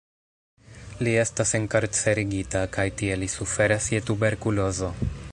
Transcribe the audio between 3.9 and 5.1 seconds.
je tuberkulozo.